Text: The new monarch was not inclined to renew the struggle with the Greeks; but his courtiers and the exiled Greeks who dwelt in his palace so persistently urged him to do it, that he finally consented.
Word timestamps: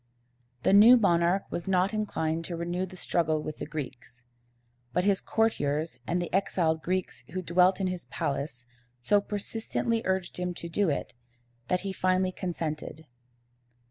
The 0.63 0.73
new 0.73 0.97
monarch 0.97 1.43
was 1.51 1.67
not 1.67 1.93
inclined 1.93 2.43
to 2.45 2.55
renew 2.55 2.87
the 2.87 2.97
struggle 2.97 3.39
with 3.43 3.57
the 3.57 3.67
Greeks; 3.67 4.23
but 4.93 5.03
his 5.03 5.21
courtiers 5.21 5.99
and 6.07 6.19
the 6.19 6.33
exiled 6.33 6.81
Greeks 6.81 7.23
who 7.33 7.43
dwelt 7.43 7.79
in 7.79 7.85
his 7.85 8.05
palace 8.05 8.65
so 8.99 9.21
persistently 9.21 10.01
urged 10.03 10.37
him 10.37 10.55
to 10.55 10.67
do 10.67 10.89
it, 10.89 11.13
that 11.67 11.81
he 11.81 11.93
finally 11.93 12.31
consented. 12.31 13.05